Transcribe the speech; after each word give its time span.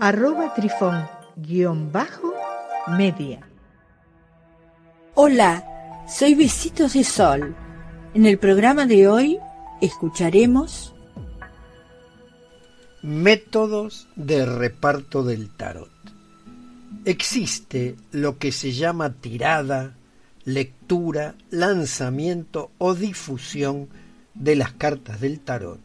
arroba 0.00 0.54
trifón 0.54 1.08
guion 1.36 1.90
bajo 1.90 2.32
media. 2.96 3.40
Hola, 5.14 5.64
soy 6.08 6.34
Besitos 6.34 6.92
de 6.92 7.02
Sol. 7.02 7.56
En 8.14 8.24
el 8.24 8.38
programa 8.38 8.86
de 8.86 9.08
hoy 9.08 9.38
escucharemos 9.80 10.94
Métodos 13.02 14.08
de 14.14 14.46
reparto 14.46 15.24
del 15.24 15.50
tarot. 15.50 15.90
Existe 17.04 17.96
lo 18.12 18.38
que 18.38 18.52
se 18.52 18.72
llama 18.72 19.14
tirada, 19.14 19.96
lectura, 20.44 21.34
lanzamiento 21.50 22.70
o 22.78 22.94
difusión 22.94 23.88
de 24.34 24.54
las 24.56 24.72
cartas 24.72 25.20
del 25.20 25.40
tarot, 25.40 25.80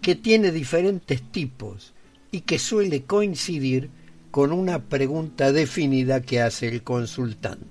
que 0.00 0.14
tiene 0.14 0.50
diferentes 0.50 1.22
tipos 1.30 1.94
y 2.30 2.42
que 2.42 2.58
suele 2.58 3.04
coincidir 3.04 3.90
con 4.30 4.52
una 4.52 4.78
pregunta 4.80 5.52
definida 5.52 6.20
que 6.20 6.40
hace 6.40 6.68
el 6.68 6.82
consultante. 6.82 7.66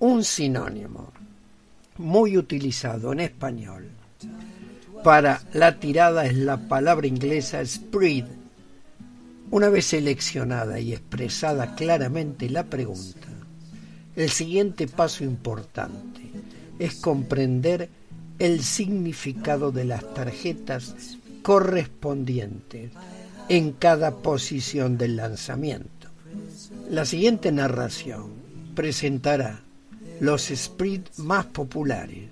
Un 0.00 0.24
sinónimo 0.24 1.12
muy 1.98 2.38
utilizado 2.38 3.12
en 3.12 3.20
español 3.20 3.88
para 5.02 5.42
la 5.52 5.78
tirada 5.78 6.26
es 6.26 6.36
la 6.36 6.56
palabra 6.56 7.06
inglesa 7.06 7.64
spread. 7.64 8.24
Una 9.50 9.68
vez 9.68 9.86
seleccionada 9.86 10.78
y 10.80 10.92
expresada 10.92 11.74
claramente 11.74 12.50
la 12.50 12.64
pregunta, 12.64 13.28
el 14.16 14.30
siguiente 14.30 14.86
paso 14.86 15.24
importante 15.24 16.22
es 16.78 16.96
comprender 16.96 17.88
el 18.38 18.62
significado 18.62 19.72
de 19.72 19.84
las 19.84 20.14
tarjetas 20.14 21.16
correspondientes 21.42 22.90
en 23.48 23.72
cada 23.72 24.16
posición 24.16 24.98
del 24.98 25.16
lanzamiento. 25.16 26.08
La 26.90 27.04
siguiente 27.04 27.50
narración 27.52 28.32
presentará 28.74 29.62
los 30.20 30.48
sprites 30.54 31.18
más 31.18 31.46
populares 31.46 32.28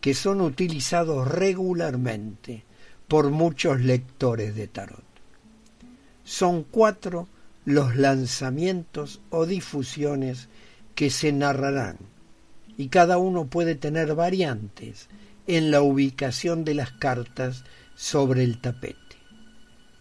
que 0.00 0.14
son 0.14 0.40
utilizados 0.40 1.26
regularmente 1.26 2.64
por 3.08 3.30
muchos 3.30 3.80
lectores 3.80 4.54
de 4.54 4.68
tarot. 4.68 5.02
Son 6.24 6.62
cuatro 6.62 7.28
los 7.64 7.96
lanzamientos 7.96 9.20
o 9.30 9.46
difusiones 9.46 10.48
que 10.94 11.10
se 11.10 11.32
narrarán 11.32 11.96
y 12.76 12.88
cada 12.88 13.18
uno 13.18 13.46
puede 13.46 13.74
tener 13.74 14.14
variantes 14.14 15.08
en 15.46 15.70
la 15.70 15.82
ubicación 15.82 16.64
de 16.64 16.74
las 16.74 16.92
cartas 16.92 17.64
sobre 17.94 18.44
el 18.44 18.60
tapete. 18.60 19.03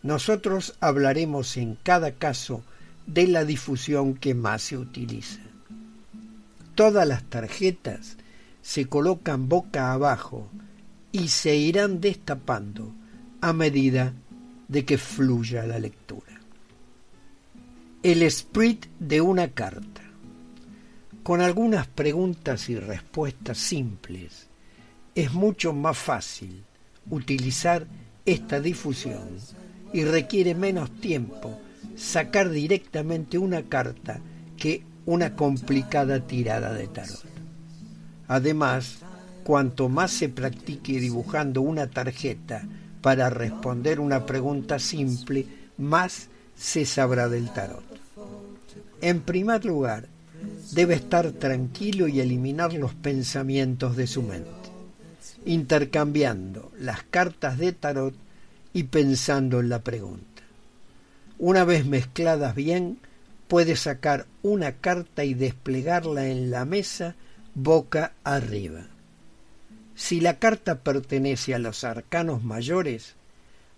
Nosotros 0.04 0.76
hablaremos 0.82 1.56
en 1.56 1.76
cada 1.82 2.12
caso 2.12 2.62
de 3.08 3.26
la 3.26 3.46
difusión 3.46 4.16
que 4.16 4.34
más 4.34 4.64
se 4.64 4.78
utiliza. 4.78 5.40
Todas 6.75 7.08
las 7.08 7.24
tarjetas 7.24 8.18
se 8.62 8.86
colocan 8.88 9.47
boca 9.47 9.94
abajo 9.94 10.50
y 11.14 11.30
se 11.30 11.56
irán 11.56 12.02
destapando 12.02 12.94
a 13.40 13.53
medida 13.53 14.14
de 14.68 14.84
que 14.84 14.97
fluya 14.97 15.66
la 15.66 15.80
lectura. 15.80 16.41
El 18.02 18.30
sprit 18.30 18.88
de 19.00 19.22
una 19.22 19.52
carta. 19.52 20.02
Con 21.24 21.40
algunas 21.40 21.88
preguntas 21.88 22.68
y 22.68 22.75
respuestas 22.75 23.58
simples, 23.58 24.47
es 25.16 25.31
mucho 25.31 25.72
más 25.72 25.97
fácil 25.97 26.64
utilizar 27.09 27.88
esta 28.25 28.59
difusión 28.59 29.30
y 29.94 30.04
requiere 30.04 30.56
menos 30.56 30.92
tiempo 30.92 31.59
sacar 31.96 32.50
directamente 32.50 33.38
una 33.38 33.64
carta 33.64 34.20
que 34.58 34.84
una 35.06 35.36
complicada 35.36 36.22
tirada 36.22 36.74
de 36.74 36.88
tarot. 36.88 37.24
Además, 38.28 38.98
cuanto 39.44 39.90
más 39.90 40.12
se 40.12 40.30
practique 40.30 41.00
dibujando 41.00 41.62
una 41.62 41.88
tarjeta 41.88 42.64
para 43.02 43.30
responder 43.30 44.00
una 44.00 44.26
pregunta 44.26 44.80
simple, 44.80 45.46
más 45.78 46.30
se 46.56 46.86
sabrá 46.86 47.30
del 47.30 47.52
tarot. 47.52 47.84
En 49.02 49.22
primer 49.22 49.66
lugar, 49.66 50.08
debe 50.72 50.96
estar 50.96 51.32
tranquilo 51.34 52.08
y 52.08 52.22
eliminar 52.22 52.74
los 52.74 52.94
pensamientos 52.94 53.96
de 53.98 54.08
su 54.08 54.24
mente, 54.24 54.50
intercambiando 55.46 56.72
las 56.80 57.03
cartas 57.03 57.58
de 57.58 57.74
tarot 57.74 58.16
y 58.73 58.84
pensando 58.84 59.59
en 59.59 59.69
la 59.69 59.84
pregunta. 59.84 60.44
Una 61.38 61.63
vez 61.63 61.85
mezcladas 61.85 62.56
bien, 62.56 63.00
puede 63.47 63.75
sacar 63.75 64.25
una 64.41 64.73
carta 64.73 65.23
y 65.23 65.34
desplegarla 65.34 66.28
en 66.28 66.50
la 66.50 66.66
mesa 66.66 67.16
boca 67.53 68.13
arriba. 68.23 68.88
Si 69.95 70.19
la 70.19 70.39
carta 70.39 70.79
pertenece 70.79 71.53
a 71.53 71.59
los 71.59 71.84
arcanos 71.84 72.44
mayores, 72.44 73.16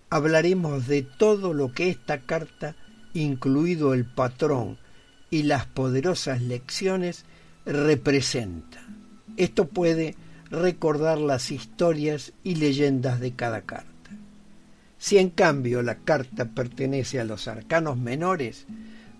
hablaremos 0.08 0.86
de 0.86 1.02
todo 1.02 1.52
lo 1.52 1.72
que 1.72 1.90
esta 1.90 2.20
carta, 2.20 2.74
incluido 3.12 3.92
el 3.92 4.06
patrón 4.06 4.78
y 5.30 5.42
las 5.42 5.66
poderosas 5.66 6.40
lecciones, 6.40 7.24
representa. 7.66 8.80
Esto 9.36 9.68
puede 9.68 10.14
recordar 10.50 11.18
las 11.18 11.50
historias 11.50 12.32
y 12.44 12.54
leyendas 12.54 13.20
de 13.20 13.32
cada 13.32 13.62
carta. 13.62 13.95
Si 14.98 15.18
en 15.18 15.30
cambio 15.30 15.82
la 15.82 15.96
carta 15.96 16.46
pertenece 16.46 17.20
a 17.20 17.24
los 17.24 17.48
arcanos 17.48 17.98
menores, 17.98 18.66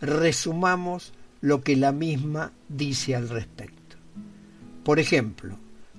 resumamos 0.01 1.13
lo 1.41 1.63
que 1.63 1.77
la 1.77 1.93
misma 1.93 2.53
dice 2.69 3.15
al 3.15 3.29
respecto. 3.29 3.97
Por 4.85 4.99
ejemplo, 4.99 5.59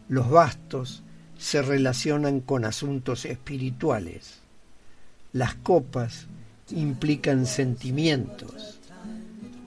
los 0.09 0.29
bastos 0.29 1.03
se 1.37 1.61
relacionan 1.61 2.39
con 2.39 2.65
asuntos 2.65 3.25
espirituales. 3.25 4.39
Las 5.33 5.55
copas 5.55 6.27
implican 6.71 7.45
sentimientos. 7.45 8.79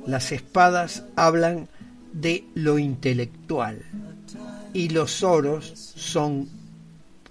Las 0.07 0.33
espadas 0.33 1.05
hablan 1.17 1.69
de 2.13 2.45
lo 2.55 2.79
intelectual 2.79 3.83
y 4.73 4.89
los 4.89 5.23
oros 5.23 5.73
son 5.97 6.49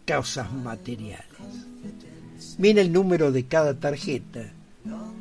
causas 0.06 0.51
materiales. 0.53 1.25
Mira 2.58 2.82
el 2.82 2.92
número 2.92 3.32
de 3.32 3.46
cada 3.46 3.80
tarjeta, 3.80 4.52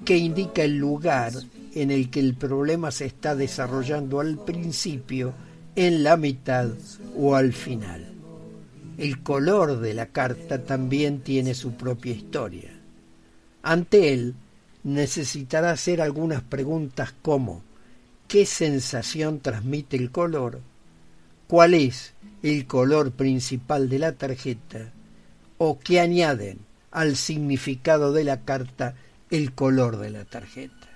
que 0.05 0.17
indica 0.17 0.62
el 0.62 0.77
lugar 0.79 1.33
en 1.75 1.91
el 1.91 2.11
que 2.11 2.21
el 2.21 2.34
problema 2.34 2.91
se 2.91 3.06
está 3.06 3.34
desarrollando 3.34 4.21
al 4.21 4.39
principio, 4.39 5.34
en 5.77 6.03
la 6.03 6.17
mitad 6.17 6.71
o 7.17 7.37
al 7.37 7.53
final. 7.53 8.05
El 8.97 9.23
color 9.23 9.79
de 9.79 9.95
la 9.95 10.06
carta 10.06 10.65
también 10.65 11.20
tiene 11.20 11.55
su 11.55 11.73
propia 11.75 12.12
historia. 12.12 12.70
Ante 13.62 14.12
él 14.12 14.35
necesitará 14.82 15.71
hacer 15.71 16.00
algunas 16.00 16.43
preguntas 16.43 17.14
como 17.23 17.62
¿qué 18.26 18.44
sensación 18.44 19.38
transmite 19.38 19.97
el 19.97 20.11
color? 20.11 20.61
¿Cuál 21.47 21.75
es 21.75 22.12
el 22.43 22.67
color 22.67 23.12
principal 23.12 23.88
de 23.88 23.99
la 24.00 24.12
tarjeta? 24.12 24.93
¿O 25.59 25.79
qué 25.79 26.00
añaden 26.00 26.68
al 26.90 27.17
significado 27.17 28.12
de 28.12 28.25
la 28.25 28.43
carta 28.43 28.94
el 29.31 29.52
color 29.55 29.99
de 29.99 30.11
la 30.11 30.25
tarjeta. 30.25 30.88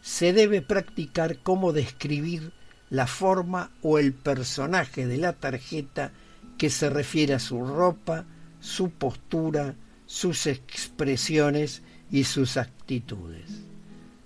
Se 0.00 0.32
debe 0.32 0.62
practicar 0.62 1.38
cómo 1.42 1.72
describir 1.72 2.52
la 2.90 3.06
forma 3.06 3.70
o 3.82 3.98
el 3.98 4.12
personaje 4.12 5.06
de 5.06 5.16
la 5.16 5.32
tarjeta 5.32 6.12
que 6.58 6.70
se 6.70 6.90
refiere 6.90 7.34
a 7.34 7.38
su 7.38 7.64
ropa, 7.64 8.26
su 8.60 8.90
postura, 8.90 9.74
sus 10.06 10.46
expresiones 10.46 11.82
y 12.10 12.24
sus 12.24 12.56
actitudes. 12.56 13.50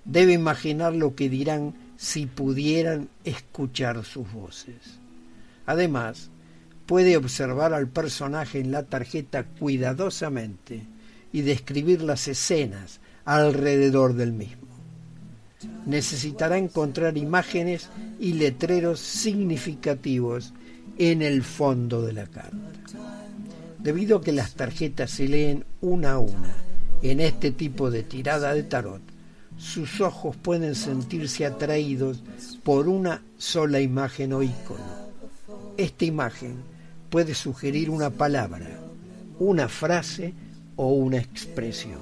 Debe 0.05 0.33
imaginar 0.33 0.95
lo 0.95 1.15
que 1.15 1.29
dirán 1.29 1.75
si 1.97 2.27
pudieran 2.27 3.09
escuchar 3.25 4.05
sus 4.05 4.31
voces. 4.33 4.99
Además, 5.65 6.31
puede 6.87 7.17
observar 7.17 7.75
al 7.75 7.89
personaje 7.89 8.61
en 8.61 8.71
la 8.71 8.85
tarjeta 8.85 9.45
cuidadosamente 9.45 10.85
y 11.33 11.43
describir 11.43 12.03
las 12.03 12.29
escenas 12.29 13.01
alrededor 13.25 14.15
del 14.15 14.33
mismo. 14.33 14.67
necesitará 15.87 16.59
encontrar 16.59 17.17
imágenes 17.17 17.89
y 18.21 18.35
letreros 18.35 19.01
significativos 19.01 20.53
en 20.99 21.23
el 21.23 21.43
fondo 21.43 22.03
de 22.03 22.13
la 22.13 22.27
carta. 22.27 22.57
Debido 23.79 24.19
a 24.19 24.23
que 24.23 24.33
las 24.33 24.55
tarjetas 24.55 25.11
se 25.11 25.29
leen 25.29 25.65
una 25.81 26.13
a 26.13 26.19
una 26.19 26.55
en 27.03 27.21
este 27.21 27.53
tipo 27.53 27.91
de 27.91 28.03
tirada 28.03 28.53
de 28.53 28.65
tarot, 28.65 29.03
sus 29.59 30.01
ojos 30.01 30.37
pueden 30.37 30.75
sentirse 30.75 31.47
atraídos 31.47 32.23
por 32.63 32.89
una 32.89 33.23
sola 33.39 33.81
imagen 33.81 34.33
o 34.33 34.43
icono. 34.43 35.07
Esta 35.77 36.05
imagen 36.05 36.57
puede 37.11 37.35
sugerir 37.35 37.91
una 37.91 38.11
palabra, 38.11 38.81
una 39.39 39.69
frase 39.69 40.35
o 40.77 40.89
una 40.89 41.19
expresión. 41.19 42.01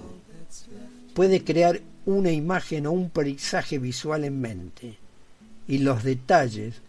Puede 1.14 1.44
crear 1.44 1.80
una 2.06 2.30
imagen 2.30 2.86
o 2.86 2.92
un 2.92 3.10
paisaje 3.10 3.78
visual 3.78 4.24
en 4.24 4.40
mente 4.40 4.98
y 5.66 5.78
los 5.78 6.02
detalles 6.02 6.82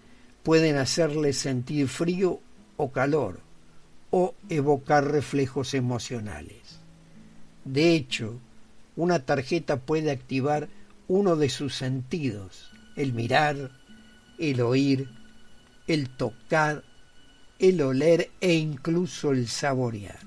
pueden 0.44 0.78
hacerle 0.78 1.34
sentir 1.34 1.88
frío 1.88 2.40
o 2.78 2.92
calor 2.92 3.40
o 4.12 4.36
evocar 4.50 5.06
reflejos 5.06 5.74
emocionales. 5.74 6.80
De 7.64 7.96
hecho, 7.96 8.40
una 8.96 9.20
tarjeta 9.20 9.78
puede 9.78 10.12
activar 10.12 10.70
uno 11.08 11.36
de 11.36 11.50
sus 11.50 11.76
sentidos, 11.76 12.70
el 12.96 13.14
mirar, 13.14 13.72
el 14.38 14.62
oír, 14.62 15.10
el 15.88 16.10
tocar, 16.10 16.84
el 17.60 17.82
oler 17.82 18.32
e 18.42 18.54
incluso 18.54 19.32
el 19.32 19.48
saborear. 19.48 20.20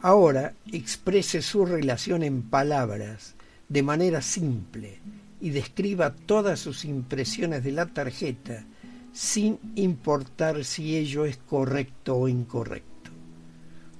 Ahora 0.00 0.54
exprese 0.70 1.42
su 1.42 1.66
relación 1.66 2.22
en 2.22 2.42
palabras 2.42 3.34
de 3.68 3.82
manera 3.82 4.22
simple 4.22 4.98
y 5.40 5.50
describa 5.50 6.14
todas 6.14 6.60
sus 6.60 6.84
impresiones 6.84 7.64
de 7.64 7.72
la 7.72 7.86
tarjeta 7.86 8.64
sin 9.12 9.58
importar 9.74 10.64
si 10.64 10.96
ello 10.96 11.24
es 11.24 11.38
correcto 11.38 12.16
o 12.16 12.28
incorrecto. 12.28 13.10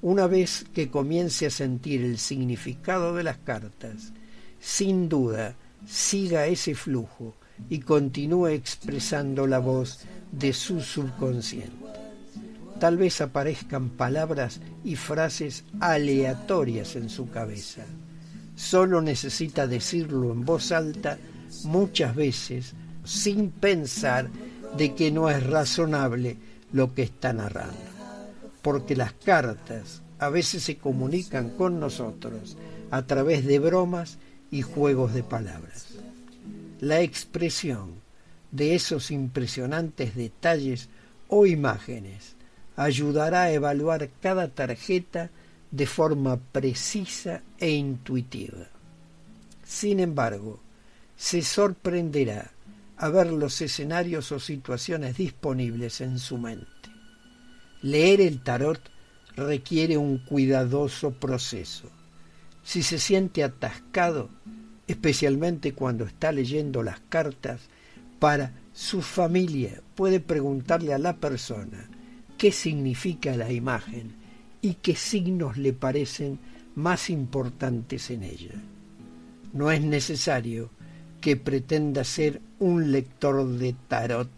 Una 0.01 0.29
vez 0.29 0.65
que 0.73 0.91
comience 0.91 1.47
a 1.47 1.51
sentir 1.51 2.03
el 2.03 2.19
significado 2.19 3.15
de 3.17 3.25
las 3.25 3.39
cartas, 3.39 4.13
sin 4.61 5.09
duda 5.09 5.57
siga 5.87 6.47
ese 6.47 6.75
flujo 6.75 7.35
y 7.69 7.81
continúe 7.81 8.49
expresando 8.49 9.47
la 9.49 9.59
voz 9.59 10.01
de 10.31 10.53
su 10.53 10.81
subconsciente. 10.81 11.98
Tal 12.79 12.97
vez 12.97 13.21
aparezcan 13.21 13.91
palabras 13.91 14.61
y 14.85 14.97
frases 14.97 15.65
aleatorias 15.81 16.97
en 16.97 17.09
su 17.09 17.29
cabeza 17.31 17.85
solo 18.59 19.01
necesita 19.01 19.69
decirlo 19.69 20.33
en 20.33 20.45
voz 20.45 20.73
alta 20.73 21.17
muchas 21.63 22.15
veces 22.17 22.75
sin 23.05 23.51
pensar 23.51 24.29
de 24.77 24.95
que 24.95 25.13
no 25.13 25.31
es 25.31 25.47
razonable 25.47 26.37
lo 26.73 26.93
que 26.93 27.03
está 27.03 27.33
narrando. 27.33 27.77
Porque 28.61 28.97
las 28.97 29.13
cartas 29.13 30.03
a 30.19 30.29
veces 30.29 30.65
se 30.65 30.77
comunican 30.77 31.51
con 31.51 31.79
nosotros 31.79 32.57
a 32.91 33.03
través 33.03 33.47
de 33.47 33.61
bromas 33.61 34.19
y 34.51 34.63
juegos 34.63 35.15
de 35.15 35.23
palabras. 35.23 35.95
La 36.81 37.01
expresión 37.01 37.93
de 38.51 38.75
esos 38.75 39.13
impresionantes 39.13 40.17
detalles 40.17 40.89
o 41.29 41.47
imágenes 41.47 42.35
ayudará 42.79 43.43
a 43.43 43.53
evaluar 43.53 44.09
cada 44.23 44.47
tarjeta 44.47 45.31
de 45.73 45.85
forma 45.85 46.37
precisa 46.37 47.43
e 47.59 47.71
intuitiva. 47.71 48.69
Sin 49.65 49.99
embargo, 49.99 50.61
se 51.17 51.43
sorprenderá 51.43 52.53
a 52.97 53.09
ver 53.09 53.33
los 53.33 53.61
escenarios 53.61 54.31
o 54.31 54.39
situaciones 54.39 55.17
disponibles 55.17 56.01
en 56.01 56.21
su 56.21 56.39
mente. 56.39 56.67
Leer 57.83 58.21
el 58.21 58.43
tarot 58.45 58.81
requiere 59.35 59.99
un 59.99 60.19
cuidadoso 60.19 61.11
proceso. 61.11 61.91
Si 62.63 62.85
se 62.85 63.01
siente 63.01 63.43
atascado, 63.43 64.31
especialmente 64.87 65.75
cuando 65.75 66.05
está 66.05 66.31
leyendo 66.31 66.85
las 66.85 67.01
cartas, 67.09 67.61
para 68.21 68.53
su 68.73 69.03
familia 69.03 69.83
puede 69.97 70.21
preguntarle 70.21 70.95
a 70.95 70.99
la 70.99 71.17
persona 71.17 71.89
qué 72.39 72.53
significa 72.53 73.37
la 73.37 73.53
imagen 73.53 74.13
y 74.63 74.75
qué 74.75 74.95
signos 74.95 75.59
le 75.59 75.73
parecen 75.73 76.39
más 76.77 77.11
importantes 77.11 78.11
en 78.11 78.23
ella. 78.23 78.55
No 79.53 79.73
es 79.73 79.83
necesario 79.83 80.71
que 81.21 81.37
pretenda 81.37 82.05
ser 82.05 82.41
un 82.61 82.93
lector 82.93 83.45
de 83.45 83.75
tarot 83.89 84.31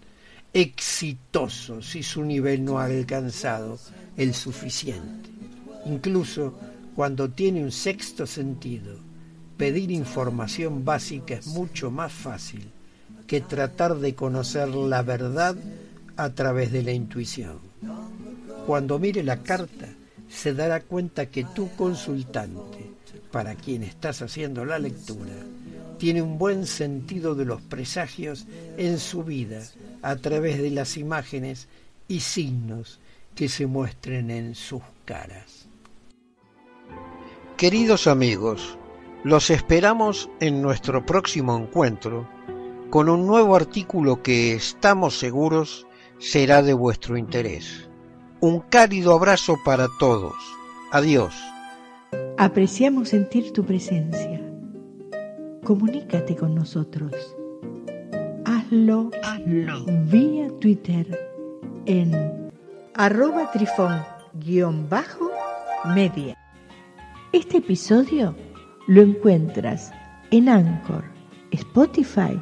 exitoso 0.52 1.82
si 1.82 2.02
su 2.02 2.24
nivel 2.24 2.64
no 2.64 2.78
ha 2.78 2.86
alcanzado 2.86 3.78
el 4.16 4.34
suficiente. 4.34 5.28
Incluso 5.84 6.58
cuando 6.96 7.30
tiene 7.30 7.62
un 7.62 7.70
sexto 7.70 8.26
sentido, 8.26 8.98
pedir 9.58 9.90
información 9.90 10.86
básica 10.86 11.34
es 11.34 11.48
mucho 11.48 11.90
más 11.90 12.12
fácil 12.12 12.70
que 13.26 13.42
tratar 13.42 13.96
de 13.96 14.14
conocer 14.14 14.68
la 14.68 15.02
verdad 15.02 15.54
a 16.16 16.30
través 16.30 16.72
de 16.72 16.82
la 16.82 16.92
intuición. 16.92 17.69
Cuando 18.66 18.98
mire 18.98 19.22
la 19.22 19.42
carta, 19.42 19.88
se 20.28 20.54
dará 20.54 20.80
cuenta 20.80 21.26
que 21.26 21.44
tu 21.44 21.74
consultante, 21.74 22.90
para 23.32 23.54
quien 23.54 23.82
estás 23.82 24.22
haciendo 24.22 24.64
la 24.64 24.78
lectura, 24.78 25.34
tiene 25.98 26.22
un 26.22 26.38
buen 26.38 26.66
sentido 26.66 27.34
de 27.34 27.44
los 27.44 27.60
presagios 27.60 28.46
en 28.76 28.98
su 28.98 29.24
vida 29.24 29.62
a 30.02 30.16
través 30.16 30.58
de 30.58 30.70
las 30.70 30.96
imágenes 30.96 31.68
y 32.08 32.20
signos 32.20 33.00
que 33.34 33.48
se 33.48 33.66
muestren 33.66 34.30
en 34.30 34.54
sus 34.54 34.82
caras. 35.04 35.66
Queridos 37.56 38.06
amigos, 38.06 38.78
los 39.24 39.50
esperamos 39.50 40.30
en 40.40 40.62
nuestro 40.62 41.04
próximo 41.04 41.56
encuentro 41.56 42.26
con 42.88 43.08
un 43.08 43.26
nuevo 43.26 43.54
artículo 43.54 44.22
que 44.22 44.54
estamos 44.54 45.18
seguros 45.18 45.86
será 46.20 46.62
de 46.62 46.74
vuestro 46.74 47.16
interés. 47.16 47.88
Un 48.40 48.60
cálido 48.60 49.14
abrazo 49.14 49.56
para 49.64 49.88
todos. 49.98 50.34
Adiós. 50.92 51.34
Apreciamos 52.38 53.08
sentir 53.08 53.52
tu 53.52 53.64
presencia. 53.64 54.40
Comunícate 55.64 56.36
con 56.36 56.54
nosotros. 56.54 57.12
Hazlo, 58.44 59.10
Hazlo. 59.22 59.84
vía 60.04 60.48
Twitter 60.60 61.18
en 61.86 62.50
arroba 62.94 63.50
trifón-media. 63.52 66.36
Este 67.32 67.56
episodio 67.58 68.34
lo 68.86 69.02
encuentras 69.02 69.92
en 70.30 70.48
Anchor, 70.48 71.04
Spotify 71.50 72.40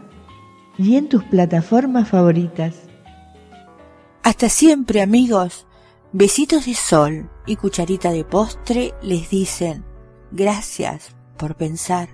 y 0.78 0.96
en 0.96 1.08
tus 1.08 1.24
plataformas 1.24 2.08
favoritas. 2.08 2.87
Hasta 4.28 4.50
siempre 4.50 5.00
amigos. 5.00 5.64
Besitos 6.12 6.66
de 6.66 6.74
sol 6.74 7.30
y 7.46 7.56
cucharita 7.56 8.10
de 8.10 8.24
postre 8.24 8.92
les 9.00 9.30
dicen 9.30 9.86
gracias 10.32 11.16
por 11.38 11.54
pensar. 11.54 12.10